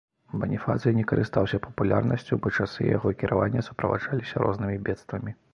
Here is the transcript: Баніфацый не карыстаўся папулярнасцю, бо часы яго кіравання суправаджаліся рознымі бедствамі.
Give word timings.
Баніфацый 0.43 0.95
не 0.99 1.03
карыстаўся 1.11 1.59
папулярнасцю, 1.67 2.39
бо 2.45 2.53
часы 2.63 2.81
яго 2.97 3.15
кіравання 3.23 3.67
суправаджаліся 3.69 4.35
рознымі 4.49 4.83
бедствамі. 4.91 5.41